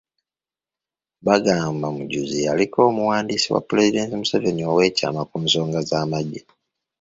Bagamba 1.27 1.87
Mujuzi 1.97 2.39
yaliko 2.47 2.79
omuwandiisi 2.89 3.47
wa 3.55 3.61
Pulezidenti 3.67 4.13
Museveni 4.21 4.63
oweekyama 4.71 5.21
ku 5.29 5.35
nsonga 5.43 5.79
z’amagye. 5.89 6.41